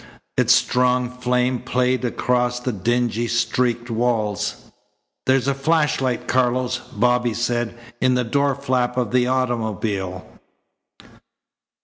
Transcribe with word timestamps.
Its 0.35 0.51
strong 0.55 1.11
flame 1.19 1.59
played 1.59 2.03
across 2.03 2.59
the 2.59 2.71
dingy, 2.71 3.27
streaked 3.27 3.91
walls. 3.91 4.71
"There's 5.27 5.47
a 5.47 5.53
flashlight, 5.53 6.27
Carlos," 6.27 6.79
Bobby 6.91 7.35
said, 7.35 7.77
"in 8.01 8.15
the 8.15 8.23
door 8.23 8.55
flap 8.55 8.97
of 8.97 9.11
the 9.11 9.27
automobile." 9.27 10.25